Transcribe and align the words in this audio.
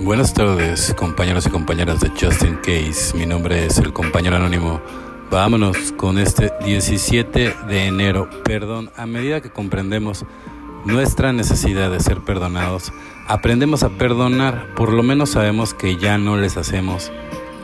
Buenas 0.00 0.34
tardes, 0.34 0.92
compañeros 0.94 1.46
y 1.46 1.50
compañeras 1.50 2.00
de 2.00 2.10
Justin 2.10 2.56
Case. 2.56 3.16
Mi 3.16 3.26
nombre 3.26 3.64
es 3.64 3.78
el 3.78 3.92
compañero 3.92 4.36
anónimo. 4.36 4.80
Vámonos 5.30 5.92
con 5.92 6.18
este 6.18 6.52
17 6.64 7.54
de 7.68 7.86
enero. 7.86 8.28
Perdón, 8.44 8.90
a 8.96 9.06
medida 9.06 9.40
que 9.40 9.50
comprendemos 9.50 10.26
nuestra 10.84 11.32
necesidad 11.32 11.90
de 11.90 12.00
ser 12.00 12.20
perdonados, 12.20 12.92
aprendemos 13.28 13.82
a 13.84 13.90
perdonar. 13.90 14.74
Por 14.74 14.92
lo 14.92 15.02
menos 15.02 15.30
sabemos 15.30 15.72
que 15.72 15.96
ya 15.96 16.18
no 16.18 16.36
les 16.36 16.56
hacemos 16.56 17.12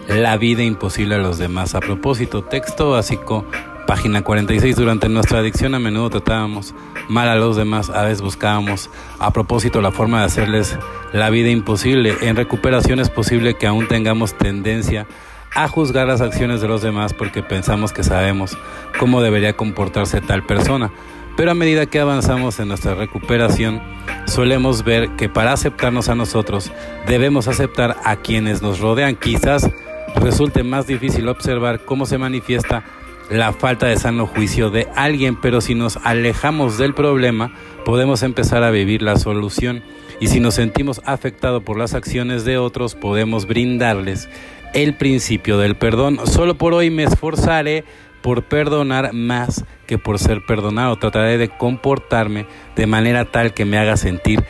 la 0.09 0.37
vida 0.39 0.63
imposible 0.63 1.17
a 1.17 1.19
los 1.19 1.37
demás. 1.37 1.75
A 1.75 1.81
propósito, 1.81 2.45
texto 2.45 2.91
básico 2.91 3.45
Página 3.87 4.23
46. 4.23 4.77
Durante 4.77 5.09
nuestra 5.09 5.41
adicción 5.41 5.75
a 5.75 5.81
menudo 5.81 6.11
tratábamos 6.11 6.75
mal 7.11 7.29
a 7.29 7.35
los 7.35 7.57
demás, 7.57 7.91
a 7.91 8.05
veces 8.05 8.23
buscábamos 8.23 8.89
a 9.19 9.33
propósito 9.33 9.81
la 9.81 9.91
forma 9.91 10.21
de 10.21 10.27
hacerles 10.27 10.79
la 11.13 11.29
vida 11.29 11.51
imposible. 11.51 12.15
En 12.23 12.37
recuperación 12.37 13.01
es 13.01 13.11
posible 13.11 13.55
que 13.55 13.67
aún 13.67 13.89
tengamos 13.89 14.39
tendencia 14.39 15.07
a 15.55 15.67
juzgar 15.67 16.07
las 16.07 16.21
acciones 16.21 16.61
de 16.61 16.69
los 16.69 16.83
demás 16.83 17.13
porque 17.13 17.43
pensamos 17.43 17.93
que 17.93 18.05
sabemos 18.05 18.57
cómo 18.99 19.21
debería 19.21 19.57
comportarse 19.57 20.21
tal 20.21 20.47
persona. 20.47 20.93
Pero 21.37 21.51
a 21.51 21.55
medida 21.55 21.87
que 21.87 21.99
avanzamos 21.99 22.61
en 22.61 22.69
nuestra 22.69 22.95
recuperación, 22.95 23.83
solemos 24.27 24.85
ver 24.85 25.11
que 25.17 25.29
para 25.29 25.53
aceptarnos 25.53 26.09
a 26.09 26.15
nosotros 26.15 26.71
debemos 27.09 27.49
aceptar 27.49 27.97
a 28.05 28.17
quienes 28.17 28.63
nos 28.63 28.79
rodean. 28.79 29.17
Quizás 29.17 29.69
resulte 30.15 30.63
más 30.63 30.87
difícil 30.87 31.29
observar 31.29 31.85
cómo 31.85 32.07
se 32.07 32.19
manifiesta 32.19 32.85
la 33.31 33.53
falta 33.53 33.87
de 33.87 33.97
sano 33.97 34.27
juicio 34.27 34.71
de 34.71 34.89
alguien, 34.97 35.41
pero 35.41 35.61
si 35.61 35.75
nos 35.75 35.97
alejamos 35.99 36.79
del 36.79 36.95
problema, 36.95 37.53
podemos 37.85 38.23
empezar 38.23 38.63
a 38.63 38.71
vivir 38.71 39.03
la 39.03 39.17
solución. 39.17 39.83
Y 40.19 40.27
si 40.27 40.41
nos 40.41 40.55
sentimos 40.55 41.01
afectados 41.07 41.63
por 41.63 41.79
las 41.79 41.95
acciones 41.95 42.45
de 42.45 42.59
otros, 42.59 42.95
podemos 42.95 43.47
brindarles 43.47 44.29
el 44.75 44.97
principio 44.97 45.59
del 45.59 45.77
perdón. 45.77 46.19
Solo 46.25 46.57
por 46.57 46.75
hoy 46.75 46.91
me 46.91 47.05
esforzaré 47.05 47.85
por 48.21 48.45
perdonar 48.45 49.13
más 49.13 49.65
que 49.87 49.97
por 49.97 50.19
ser 50.19 50.45
perdonado. 50.45 50.97
Trataré 50.97 51.39
de 51.39 51.49
comportarme 51.49 52.47
de 52.77 52.87
manera 52.87 53.25
tal 53.25 53.55
que 53.55 53.65
me 53.65 53.79
haga 53.79 53.97
sentir 53.97 54.45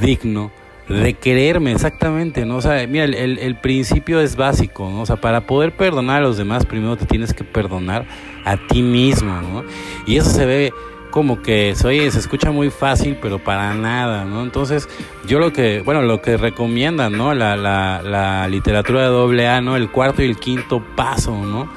digno 0.00 0.52
de 0.88 1.14
quererme, 1.14 1.72
exactamente, 1.72 2.44
¿no? 2.46 2.56
O 2.56 2.62
sea, 2.62 2.86
mira, 2.86 3.04
el, 3.04 3.14
el, 3.14 3.56
principio 3.56 4.20
es 4.20 4.36
básico, 4.36 4.88
¿no? 4.88 5.02
O 5.02 5.06
sea, 5.06 5.16
para 5.16 5.40
poder 5.42 5.72
perdonar 5.72 6.18
a 6.18 6.20
los 6.20 6.36
demás, 6.36 6.64
primero 6.64 6.96
te 6.96 7.06
tienes 7.06 7.34
que 7.34 7.44
perdonar 7.44 8.06
a 8.44 8.56
ti 8.56 8.82
mismo, 8.82 9.40
¿no? 9.40 9.64
Y 10.06 10.16
eso 10.16 10.30
se 10.30 10.46
ve 10.46 10.72
como 11.10 11.40
que 11.40 11.74
oye, 11.84 12.10
se 12.10 12.18
escucha 12.18 12.50
muy 12.50 12.70
fácil, 12.70 13.16
pero 13.20 13.38
para 13.38 13.74
nada, 13.74 14.24
¿no? 14.24 14.42
Entonces, 14.42 14.88
yo 15.26 15.38
lo 15.38 15.52
que, 15.52 15.80
bueno, 15.80 16.02
lo 16.02 16.20
que 16.20 16.36
recomiendan, 16.36 17.12
¿no? 17.12 17.34
La, 17.34 17.56
la, 17.56 18.02
la 18.02 18.46
literatura 18.48 19.02
de 19.02 19.08
doble 19.08 19.48
A, 19.48 19.60
¿no? 19.60 19.76
El 19.76 19.90
cuarto 19.90 20.22
y 20.22 20.26
el 20.26 20.36
quinto 20.36 20.84
paso, 20.94 21.34
¿no? 21.34 21.70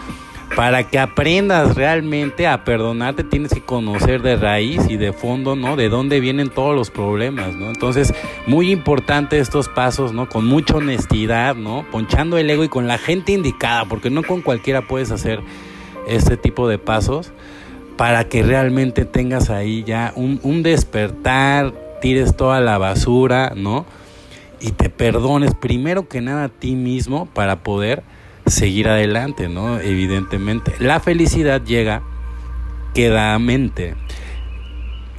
Para 0.59 0.83
que 0.83 0.99
aprendas 0.99 1.75
realmente 1.75 2.45
a 2.45 2.65
perdonarte 2.65 3.23
tienes 3.23 3.53
que 3.53 3.61
conocer 3.61 4.21
de 4.21 4.35
raíz 4.35 4.89
y 4.89 4.97
de 4.97 5.13
fondo, 5.13 5.55
¿no? 5.55 5.77
De 5.77 5.87
dónde 5.87 6.19
vienen 6.19 6.49
todos 6.49 6.75
los 6.75 6.89
problemas, 6.89 7.55
¿no? 7.55 7.69
Entonces, 7.69 8.13
muy 8.45 8.69
importante 8.69 9.39
estos 9.39 9.69
pasos, 9.69 10.11
¿no? 10.11 10.27
Con 10.27 10.45
mucha 10.45 10.75
honestidad, 10.75 11.55
¿no? 11.55 11.85
Ponchando 11.89 12.37
el 12.37 12.49
ego 12.49 12.65
y 12.65 12.67
con 12.67 12.87
la 12.87 12.97
gente 12.97 13.31
indicada, 13.31 13.85
porque 13.85 14.09
no 14.09 14.21
con 14.21 14.41
cualquiera 14.41 14.81
puedes 14.81 15.11
hacer 15.11 15.39
este 16.09 16.35
tipo 16.35 16.67
de 16.67 16.77
pasos 16.77 17.31
para 17.95 18.27
que 18.27 18.43
realmente 18.43 19.05
tengas 19.05 19.49
ahí 19.49 19.85
ya 19.85 20.11
un, 20.17 20.41
un 20.43 20.61
despertar, 20.61 21.71
tires 22.01 22.35
toda 22.35 22.59
la 22.59 22.77
basura, 22.77 23.53
¿no? 23.55 23.85
Y 24.59 24.71
te 24.71 24.89
perdones 24.89 25.55
primero 25.55 26.09
que 26.09 26.19
nada 26.19 26.43
a 26.43 26.49
ti 26.49 26.75
mismo 26.75 27.27
para 27.27 27.63
poder 27.63 28.03
seguir 28.49 28.87
adelante, 28.87 29.49
¿no? 29.49 29.79
Evidentemente. 29.79 30.73
La 30.79 30.99
felicidad 30.99 31.63
llega 31.63 32.01
quedamente. 32.93 33.95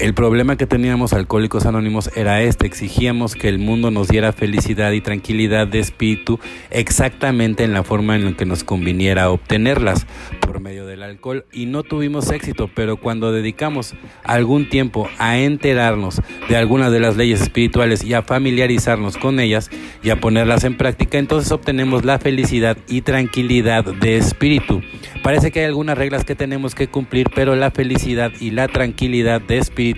El 0.00 0.14
problema 0.14 0.56
que 0.56 0.66
teníamos 0.66 1.12
Alcohólicos 1.12 1.66
Anónimos 1.66 2.10
era 2.16 2.40
este, 2.40 2.66
exigíamos 2.66 3.34
que 3.34 3.50
el 3.50 3.58
mundo 3.58 3.90
nos 3.90 4.08
diera 4.08 4.32
felicidad 4.32 4.92
y 4.92 5.02
tranquilidad 5.02 5.66
de 5.66 5.78
espíritu 5.78 6.40
exactamente 6.70 7.64
en 7.64 7.74
la 7.74 7.82
forma 7.82 8.16
en 8.16 8.24
la 8.24 8.32
que 8.32 8.46
nos 8.46 8.64
conviniera 8.64 9.30
obtenerlas 9.30 10.06
por 10.40 10.60
medio 10.60 10.86
del 10.86 11.02
alcohol 11.02 11.44
y 11.52 11.66
no 11.66 11.82
tuvimos 11.82 12.30
éxito, 12.30 12.70
pero 12.74 12.96
cuando 12.96 13.30
dedicamos 13.30 13.94
algún 14.24 14.70
tiempo 14.70 15.06
a 15.18 15.36
enterarnos 15.36 16.22
de 16.48 16.56
algunas 16.56 16.90
de 16.92 17.00
las 17.00 17.18
leyes 17.18 17.42
espirituales 17.42 18.02
y 18.02 18.14
a 18.14 18.22
familiarizarnos 18.22 19.18
con 19.18 19.38
ellas 19.38 19.70
y 20.02 20.08
a 20.08 20.18
ponerlas 20.18 20.64
en 20.64 20.78
práctica, 20.78 21.18
entonces 21.18 21.52
obtenemos 21.52 22.06
la 22.06 22.18
felicidad 22.18 22.78
y 22.88 23.02
tranquilidad 23.02 23.84
de 23.84 24.16
espíritu. 24.16 24.80
Parece 25.22 25.50
que 25.50 25.60
hay 25.60 25.66
algunas 25.66 25.98
reglas 25.98 26.24
que 26.24 26.34
tenemos 26.34 26.74
que 26.74 26.88
cumplir, 26.88 27.28
pero 27.34 27.54
la 27.54 27.70
felicidad 27.70 28.32
y 28.40 28.52
la 28.52 28.66
tranquilidad 28.66 29.42
de 29.42 29.58
espíritu 29.58 29.89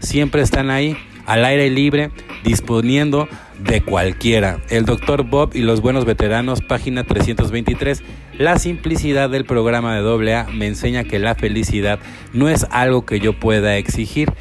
siempre 0.00 0.42
están 0.42 0.70
ahí, 0.70 0.96
al 1.26 1.44
aire 1.44 1.70
libre, 1.70 2.10
disponiendo 2.44 3.28
de 3.58 3.82
cualquiera. 3.82 4.58
El 4.70 4.84
doctor 4.84 5.24
Bob 5.24 5.50
y 5.54 5.60
los 5.60 5.80
buenos 5.80 6.04
veteranos, 6.04 6.60
página 6.60 7.04
323. 7.04 8.02
La 8.38 8.58
simplicidad 8.58 9.30
del 9.30 9.44
programa 9.44 9.94
de 9.94 10.32
AA 10.32 10.46
me 10.52 10.66
enseña 10.66 11.04
que 11.04 11.18
la 11.18 11.34
felicidad 11.34 11.98
no 12.32 12.48
es 12.48 12.66
algo 12.70 13.06
que 13.06 13.20
yo 13.20 13.38
pueda 13.38 13.76
exigir. 13.76 14.32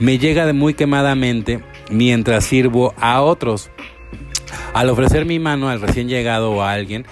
Me 0.00 0.18
llega 0.18 0.46
de 0.46 0.52
muy 0.52 0.74
quemadamente 0.74 1.62
mientras 1.90 2.44
sirvo 2.44 2.94
a 2.98 3.22
otros. 3.22 3.70
Al 4.74 4.90
ofrecer 4.90 5.24
mi 5.24 5.38
mano 5.38 5.68
al 5.68 5.80
recién 5.80 6.08
llegado 6.08 6.50
o 6.50 6.62
a 6.62 6.72
alguien 6.72 7.06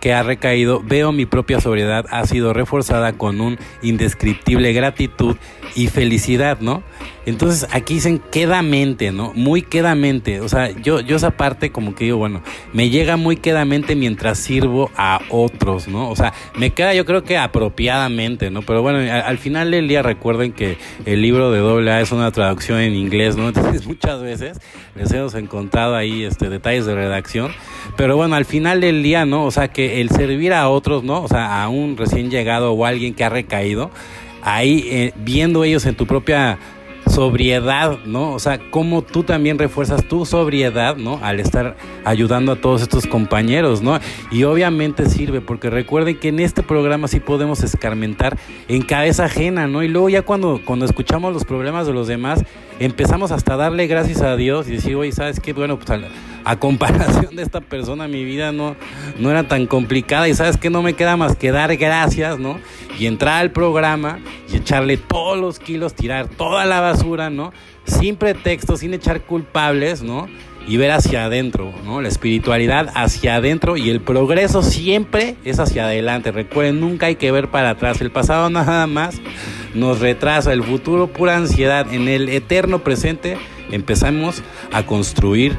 que 0.00 0.12
ha 0.12 0.22
recaído, 0.22 0.82
veo 0.82 1.12
mi 1.12 1.26
propia 1.26 1.60
sobriedad 1.60 2.06
ha 2.10 2.26
sido 2.26 2.52
reforzada 2.52 3.12
con 3.12 3.40
un 3.40 3.58
indescriptible 3.82 4.72
gratitud 4.72 5.36
y 5.74 5.88
felicidad, 5.88 6.60
¿no? 6.60 6.82
Entonces 7.26 7.66
aquí 7.72 7.94
dicen 7.94 8.20
quedamente, 8.30 9.10
¿no? 9.10 9.32
Muy 9.34 9.62
quedamente. 9.62 10.40
O 10.40 10.48
sea, 10.48 10.70
yo, 10.70 11.00
yo 11.00 11.16
esa 11.16 11.30
parte 11.30 11.72
como 11.72 11.94
que 11.94 12.04
digo, 12.04 12.18
bueno, 12.18 12.42
me 12.72 12.90
llega 12.90 13.16
muy 13.16 13.36
quedamente 13.36 13.96
mientras 13.96 14.38
sirvo 14.38 14.90
a 14.96 15.20
otros, 15.30 15.88
¿no? 15.88 16.10
O 16.10 16.16
sea, 16.16 16.34
me 16.56 16.70
queda 16.70 16.94
yo 16.94 17.04
creo 17.04 17.24
que 17.24 17.38
apropiadamente, 17.38 18.50
¿no? 18.50 18.62
Pero 18.62 18.82
bueno, 18.82 18.98
al, 18.98 19.38
final 19.38 19.70
del 19.70 19.88
día 19.88 20.02
recuerden 20.02 20.52
que 20.52 20.76
el 21.06 21.22
libro 21.22 21.50
de 21.50 21.90
AA 21.90 22.02
es 22.02 22.12
una 22.12 22.30
traducción 22.30 22.80
en 22.80 22.94
inglés, 22.94 23.36
¿no? 23.36 23.48
Entonces 23.54 23.86
muchas 23.86 24.20
veces 24.22 24.60
les 24.94 25.10
hemos 25.12 25.34
encontrado 25.34 25.96
ahí 25.96 26.24
este, 26.24 26.50
detalles 26.50 26.86
de 26.86 26.93
redacción. 26.94 27.52
Pero 27.96 28.16
bueno, 28.16 28.34
al 28.34 28.44
final 28.44 28.80
del 28.80 29.02
día, 29.02 29.24
¿no? 29.26 29.44
O 29.44 29.50
sea, 29.50 29.68
que 29.68 30.00
el 30.00 30.10
servir 30.10 30.52
a 30.52 30.68
otros, 30.68 31.04
¿no? 31.04 31.22
O 31.22 31.28
sea, 31.28 31.62
a 31.62 31.68
un 31.68 31.96
recién 31.96 32.30
llegado 32.30 32.72
o 32.72 32.86
alguien 32.86 33.14
que 33.14 33.24
ha 33.24 33.28
recaído, 33.28 33.90
ahí 34.42 34.86
eh, 34.90 35.12
viendo 35.16 35.64
ellos 35.64 35.86
en 35.86 35.94
tu 35.94 36.06
propia 36.06 36.58
sobriedad, 37.10 37.98
¿no? 38.04 38.32
O 38.32 38.38
sea, 38.38 38.58
cómo 38.70 39.02
tú 39.02 39.22
también 39.22 39.58
refuerzas 39.58 40.04
tu 40.04 40.26
sobriedad, 40.26 40.96
¿no? 40.96 41.20
Al 41.22 41.40
estar 41.40 41.76
ayudando 42.04 42.52
a 42.52 42.56
todos 42.56 42.82
estos 42.82 43.06
compañeros, 43.06 43.82
¿no? 43.82 43.98
Y 44.30 44.44
obviamente 44.44 45.08
sirve, 45.08 45.40
porque 45.40 45.70
recuerden 45.70 46.18
que 46.18 46.28
en 46.28 46.40
este 46.40 46.62
programa 46.62 47.08
sí 47.08 47.20
podemos 47.20 47.62
escarmentar 47.62 48.36
en 48.68 48.82
cabeza 48.82 49.26
ajena, 49.26 49.66
¿no? 49.66 49.82
Y 49.82 49.88
luego 49.88 50.08
ya 50.08 50.22
cuando, 50.22 50.60
cuando 50.64 50.86
escuchamos 50.86 51.32
los 51.32 51.44
problemas 51.44 51.86
de 51.86 51.92
los 51.92 52.08
demás, 52.08 52.42
empezamos 52.80 53.30
hasta 53.30 53.54
a 53.54 53.56
darle 53.56 53.86
gracias 53.86 54.22
a 54.22 54.36
Dios 54.36 54.68
y 54.68 54.72
decir, 54.72 54.96
oye, 54.96 55.12
¿sabes 55.12 55.40
qué? 55.40 55.52
Bueno, 55.52 55.78
pues 55.78 56.00
a, 56.44 56.56
comparación 56.58 57.36
de 57.36 57.42
esta 57.42 57.60
persona, 57.60 58.08
mi 58.08 58.24
vida 58.24 58.52
no, 58.52 58.76
no 59.18 59.30
era 59.30 59.48
tan 59.48 59.66
complicada 59.66 60.28
y 60.28 60.34
¿sabes 60.34 60.56
qué? 60.56 60.70
No 60.70 60.82
me 60.82 60.94
queda 60.94 61.16
más 61.16 61.36
que 61.36 61.50
dar 61.50 61.76
gracias, 61.76 62.38
¿no? 62.38 62.58
Y 62.98 63.06
entrar 63.06 63.40
al 63.40 63.50
programa 63.50 64.20
y 64.52 64.56
echarle 64.56 64.96
todos 64.96 65.38
los 65.38 65.58
kilos, 65.58 65.94
tirar 65.94 66.28
toda 66.28 66.64
la 66.64 66.80
basura, 66.80 67.30
¿no? 67.30 67.52
Sin 67.84 68.16
pretexto, 68.16 68.76
sin 68.76 68.94
echar 68.94 69.22
culpables, 69.22 70.02
¿no? 70.02 70.28
Y 70.66 70.78
ver 70.78 70.92
hacia 70.92 71.26
adentro, 71.26 71.74
¿no? 71.84 72.00
La 72.00 72.08
espiritualidad 72.08 72.90
hacia 72.94 73.36
adentro 73.36 73.76
y 73.76 73.90
el 73.90 74.00
progreso 74.00 74.62
siempre 74.62 75.36
es 75.44 75.58
hacia 75.58 75.84
adelante. 75.84 76.32
Recuerden, 76.32 76.80
nunca 76.80 77.06
hay 77.06 77.16
que 77.16 77.30
ver 77.32 77.50
para 77.50 77.70
atrás. 77.70 78.00
El 78.00 78.10
pasado 78.10 78.48
nada 78.48 78.86
más 78.86 79.20
nos 79.74 80.00
retrasa, 80.00 80.52
el 80.52 80.62
futuro 80.62 81.08
pura 81.08 81.36
ansiedad. 81.36 81.92
En 81.92 82.08
el 82.08 82.28
eterno 82.28 82.78
presente 82.78 83.36
empezamos 83.70 84.42
a 84.72 84.86
construir 84.86 85.58